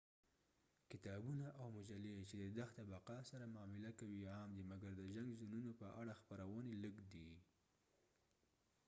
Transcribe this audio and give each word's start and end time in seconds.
کتابونه 0.91 1.47
او 1.59 1.67
مجلې 1.77 2.15
چې 2.29 2.35
د 2.41 2.45
دښته 2.57 2.81
بقا 2.93 3.19
سره 3.31 3.51
معامله 3.53 3.91
کوي 3.99 4.21
عام 4.35 4.49
دي 4.57 4.63
مګر 4.71 4.91
د 4.97 5.01
جنګ 5.15 5.29
زونونو 5.39 5.71
په 5.81 5.87
اړه 6.01 6.19
خپرونې 6.21 6.73
لږ 6.83 6.95
دي 7.13 7.29